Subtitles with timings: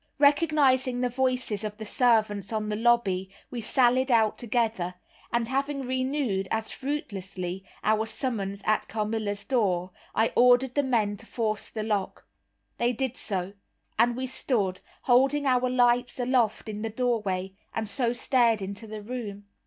[0.17, 4.95] Recognizing the voices of the servants on the lobby, we sallied out together;
[5.31, 11.27] and having renewed, as fruitlessly, our summons at Carmilla's door, I ordered the men to
[11.27, 12.25] force the lock.
[12.79, 13.53] They did so,
[13.99, 19.03] and we stood, holding our lights aloft, in the doorway, and so stared into the
[19.03, 19.45] room.